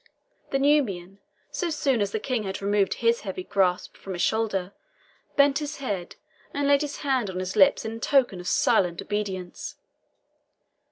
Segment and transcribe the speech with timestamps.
[0.49, 1.19] The Nubian,
[1.51, 4.73] so soon as the King had removed his heavy grasp from his shoulder,
[5.35, 6.15] bent his head,
[6.55, 9.75] and laid his hand on his lips, in token of silent obedience.